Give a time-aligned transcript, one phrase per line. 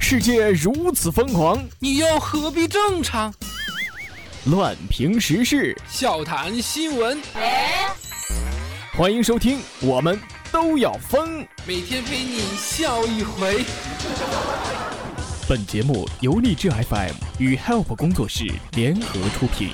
[0.00, 3.32] 世界如此疯狂，你又何必正常？
[4.46, 7.18] 乱评时事，笑谈新闻，
[8.96, 10.20] 欢迎收听，我们
[10.52, 11.46] 都要疯。
[11.66, 13.64] 每天陪你笑一回。
[15.48, 19.70] 本节目由荔枝 FM 与 Help 工作室联合出品。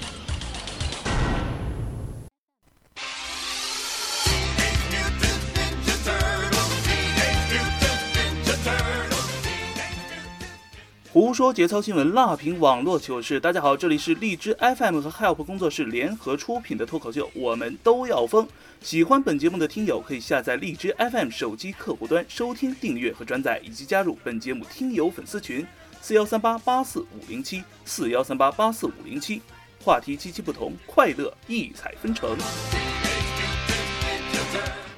[11.30, 13.38] 胡说节操新闻，辣评网络糗事。
[13.38, 18.44] 大家好，这里是荔枝 FM 和 Help 工作室联合出品的脱口秀，我们都要疯。
[18.80, 25.64] 喜欢本节目的听友可以下载荔枝 FM 手机客户端收听、订阅和转载，以及加入本节目听友粉丝群
[26.00, 29.40] 四幺三八八四五零七四幺三八八四五零七。
[29.84, 32.36] 话题七七不同，快乐异彩纷呈。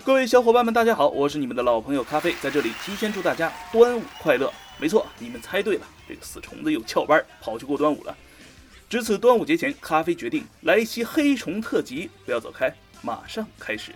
[0.02, 4.50] 各位小伙伴们，大家好，我是你们的老朋友咖啡，在这里提前祝大家端午快乐。
[4.78, 8.14] 没错，你们猜对了，这个死虫子又翘班跑去过端午了。
[8.86, 13.92] 值此端午节前，咖啡决定来一期黑虫特辑，不要走开，马上开始。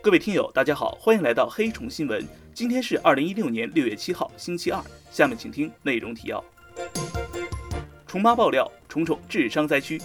[0.00, 2.24] 各位听友，大家好，欢迎来到黑虫新闻。
[2.54, 4.80] 今天是二零一六年六月七号，星期二。
[5.10, 6.44] 下面请听内容提要：
[8.06, 10.00] 虫妈爆料，虫虫智商灾区。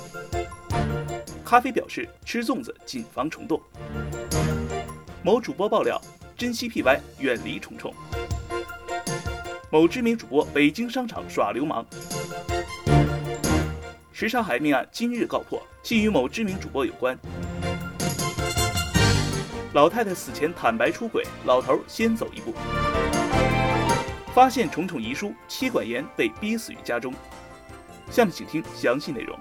[1.47, 3.57] 咖啡表示吃粽子谨防虫洞。
[5.23, 5.97] 某主播爆料，
[6.35, 7.93] 珍惜 PY，远离虫虫。
[9.71, 11.85] 某知名主播北京商场耍流氓。
[14.11, 17.17] 什刹海命案今日告破，系与某知名主播有关。
[19.71, 22.53] 老太太死前坦白出轨，老头先走一步。
[24.33, 27.13] 发现虫虫遗书，妻管严被逼死于家中。
[28.11, 29.39] 下面请听详细内容。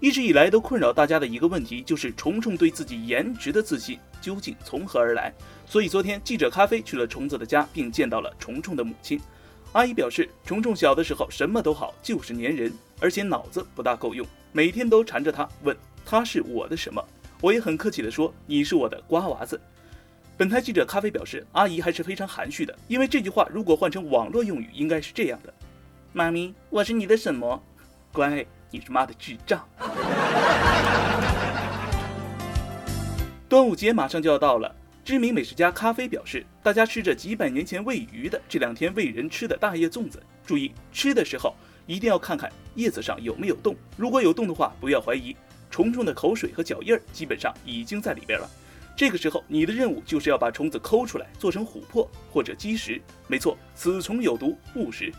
[0.00, 5.30] 一直以来都困扰大家的一个问题，就是虫虫对自己颜值的自信究竟从何而来？
[5.66, 9.20] 所以昨天记者咖啡去了虫子的家，并见到了虫虫的母亲。
[9.72, 17.04] 阿姨表示，虫虫小的时候什么都好，就是粘人，而且脑子不大够用，每天都缠着他问他是我的什么。
[17.42, 19.60] 我也很客气地说你是我的瓜娃子。
[20.36, 25.52] 本台记者咖啡表示，阿姨还是非常含蓄的，因为这句话如果换成网络用语，应该是这样的：
[26.14, 27.62] 妈咪，我是你的什么？
[28.12, 28.46] 乖。
[28.72, 29.68] 你是妈的智障！
[33.48, 34.72] 端午节马上就要到了，
[35.04, 41.52] 知名美食家咖啡表示，大家吃着几百年前喂鱼的，这两天喂人吃的大叶粽子，注意吃的时候
[41.84, 45.34] 一定要看看叶子上有没有洞，如果有洞的话，不要怀疑，
[45.68, 48.48] 虫虫的口水和脚印儿基本上已经在里边了。
[48.94, 53.02] 这个时候，你的任务就是要把虫子抠出来，做成琥珀或者基石。
[53.26, 55.12] 没错，此虫有毒，勿食。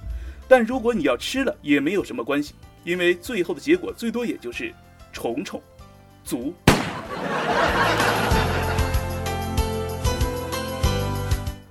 [0.48, 2.54] 但如果你要吃了，也没有什么关系。
[2.84, 4.74] 因为最后的结果最多也就是
[5.14, 5.62] 虫虫
[6.24, 6.54] 足。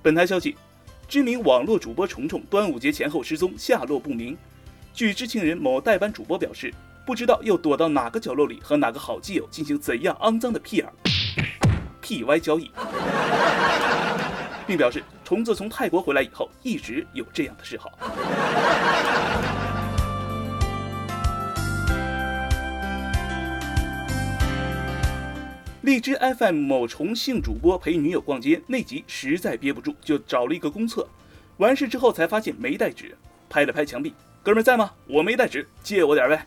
[0.01, 0.55] 本台消息，
[1.07, 4.37] 知名网络主播虫虫端午节前后失踪，下落不明。
[4.93, 6.73] 据知情人某代班主播表示，
[7.05, 10.91] 不知道又躲到哪个角落里和哪个好基友进行怎样肮脏的屁儿、
[12.01, 12.71] P Y 交易，
[14.65, 17.91] 并表示虫子从泰国回来以后一直有这样的嗜好。
[25.81, 31.09] 荔枝 FM 某重庆主播陪女友逛街那集实在憋不住，就找了一个公厕。
[31.57, 33.17] 完事之后才发现没带纸，
[33.49, 34.91] 拍了拍墙壁：“哥们在吗？
[35.07, 36.45] 我没带纸，借我点呗。”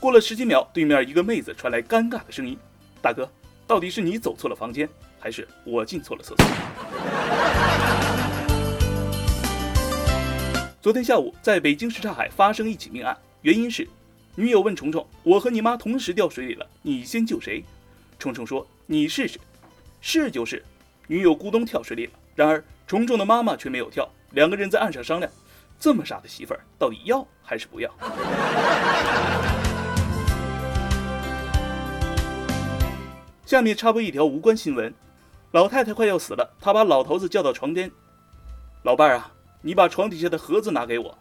[0.00, 2.58] 过了十几秒，对面一个妹子传来尴尬的声音
[3.00, 3.30] ：“大哥，
[3.64, 4.88] 到底是你走错了房间，
[5.20, 6.44] 还是我进错了厕所？”
[10.82, 13.86] 昨天下午，在北京什刹海发生一起命案，原因是
[14.34, 17.64] 女友问虫虫：“我和你妈同时掉水里了，你先救谁？”
[18.24, 19.38] 虫虫说：“你试试，
[20.00, 20.64] 是就是。”
[21.06, 22.12] 女友咕咚跳水里了。
[22.34, 25.30] 然而虫虫的妈妈却没有跳，两个人在岸上商量：
[25.78, 27.94] 这么傻的媳妇儿，到底要还是不要？
[33.44, 34.94] 下面插播一条无关新闻：
[35.50, 37.90] 老太太快要死了，她把老头子叫到床边
[38.84, 41.18] ：“老伴儿啊，你把床底下的盒子拿给我。”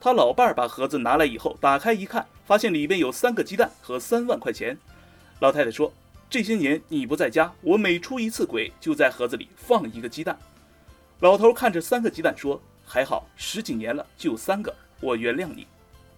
[0.00, 4.76] 他老伴儿把盒子拿来以后，打开一看，发现里边有三个鸡蛋和三万块钱。
[5.38, 5.92] 老太太说。
[6.32, 10.34] 这些年你不在家我每出一次轨就在盒子里放一个鸡蛋。
[11.20, 15.66] 老头看着三个鸡蛋说还好十几年了就三个我原谅你。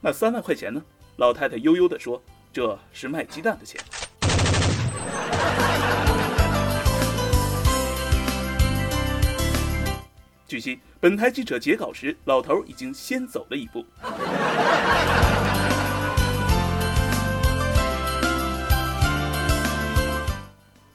[0.01, 0.81] 那三万块钱呢？
[1.17, 2.23] 老太太悠悠的说
[2.53, 3.81] 这是卖鸡蛋的钱。
[10.47, 13.85] 据悉本台记者截稿时老头已经先走了一步。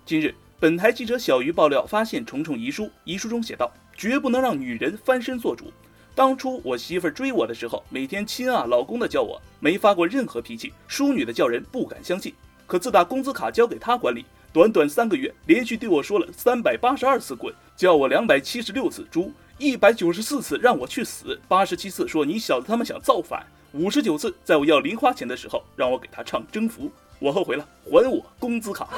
[0.10, 5.72] 近日，本台记者小鱼爆料发现虫虫遗书，遗书中写道：“绝不能让女人翻身做主。
[6.16, 12.34] 当初我媳妇追我的时候，每天亲啊老公的叫我，没发过任何脾气，淑女的叫人不敢相信。
[12.66, 28.88] 可自打工资卡交给她管理，短短三个月，连续对我说了三百八十二次滚，叫我两百七十六次猪，一百九十四次让我去死，八十七次说你小子他妈想造反，五十九次在我要零花钱的时候让我给他唱征服。”我后悔了，还我工资卡。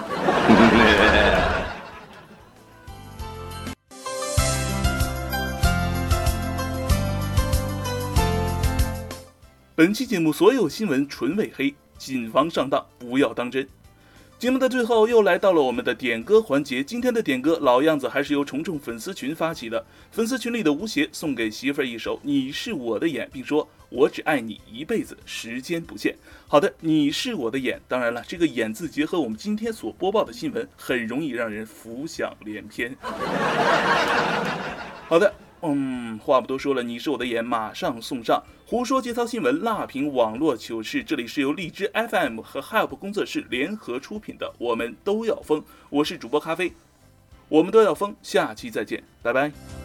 [9.75, 13.67] 本期节目所有新闻纯伪黑，谨防上当，不要当真。
[14.37, 19.83] 节目的最后又来到了我们的点歌环节，今天的点歌老样子，还是由虫虫粉丝群发起的。
[20.11, 26.17] 粉丝群里的吴邪送给媳妇儿一首《你是我的眼》，并说：“我只爱你一辈子，时间不限。”
[26.49, 27.79] 好的，你是我的眼。
[27.87, 32.97] 当然了，这个“眼”字结合我们今天所播报的新闻，很容易让人浮想联翩。
[35.07, 35.31] 好的。
[35.63, 38.41] 嗯，话不多说了，你是我的眼，马上送上。
[38.65, 45.63] 胡说节操新闻，辣评网络糗事，这里是由荔枝 FM 和 Help 工作室联合出品的，我们都要疯。
[45.91, 46.73] 我是主播咖啡，
[47.47, 48.15] 我们都要疯。
[48.23, 49.80] 下期再见，拜拜。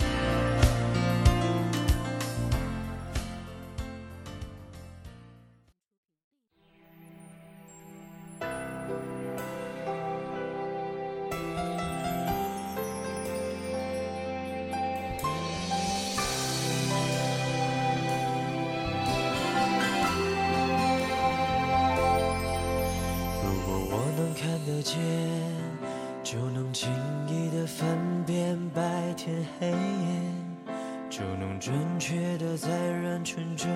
[31.66, 33.68] 准确的在人群中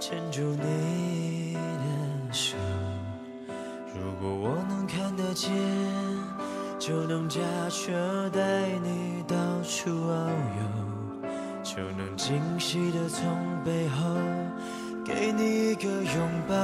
[0.00, 2.56] 牵住你的手，
[3.94, 5.50] 如果我能看得见
[6.78, 8.40] 就能驾车带
[8.82, 11.28] 你到处遨游，
[11.62, 13.22] 就能惊喜的从
[13.62, 14.16] 背后
[15.04, 16.54] 给你一个拥抱。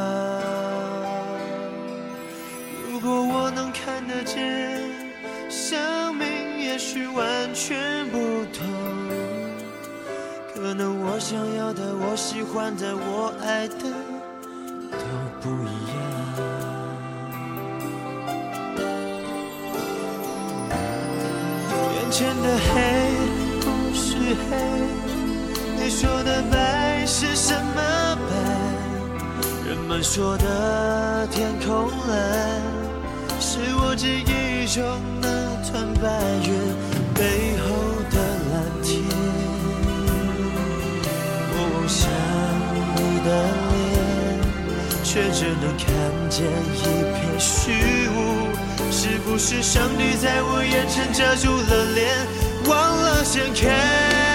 [2.90, 4.80] 如果我能看得见，
[5.50, 6.26] 生命
[6.60, 8.18] 也许完全不
[8.54, 8.97] 同。
[10.68, 13.74] 可能我想要的，我喜欢的，我爱的
[14.92, 14.98] 都
[15.40, 15.98] 不一样。
[21.94, 22.68] 眼前的黑
[23.62, 24.12] 不是
[24.44, 24.52] 黑，
[25.78, 27.80] 你说的白是什么
[28.28, 28.30] 白？
[29.70, 32.60] 人们说的天空蓝，
[33.40, 34.84] 是我记忆中
[35.22, 35.28] 那
[35.64, 36.06] 团白
[36.46, 36.52] 云
[37.14, 37.47] 背
[45.10, 45.88] 却只能看
[46.28, 46.82] 见一
[47.14, 47.72] 片虚
[48.10, 48.52] 无。
[48.92, 52.26] 是不是上帝在我眼前遮住了脸，
[52.66, 54.27] 忘了掀开？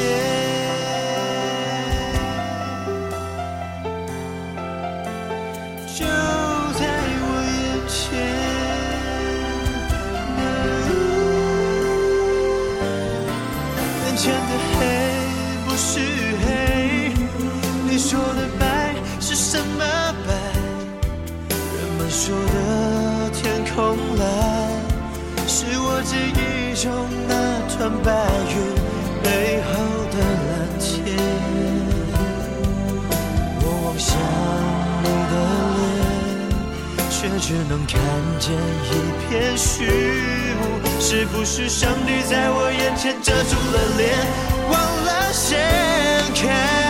[0.00, 0.29] yeah.
[37.50, 38.00] 只能看
[38.38, 44.14] 见一片虚无，是不是上帝在我眼前遮住了脸，
[44.70, 45.58] 忘了掀
[46.32, 46.89] 开？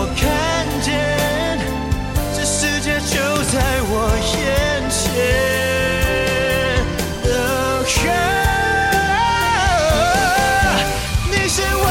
[0.00, 0.22] 我看
[0.80, 0.94] 见
[2.32, 3.18] 这世界就
[3.50, 3.58] 在
[3.90, 3.92] 我
[4.30, 5.02] 眼前。
[8.06, 8.14] 啊，
[11.28, 11.86] 你是我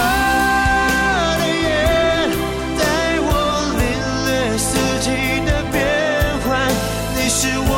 [1.37, 2.31] 的眼，
[2.79, 2.81] 带
[3.19, 3.29] 我
[3.75, 3.83] 领
[4.25, 4.69] 略四
[5.01, 5.05] 季
[5.45, 5.75] 的变
[6.47, 6.47] 换。
[7.13, 7.69] 你是我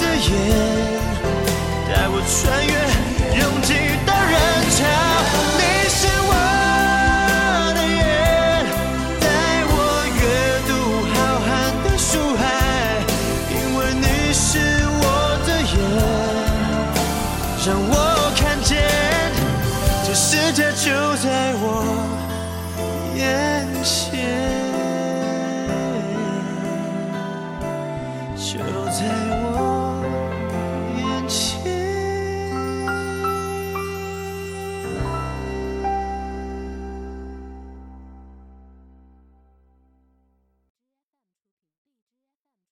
[0.00, 0.28] 的眼，
[1.86, 2.57] 带我穿。